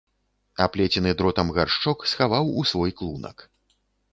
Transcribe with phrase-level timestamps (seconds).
[0.65, 3.37] Аплецены дротам гаршчок схаваў у свой клунак.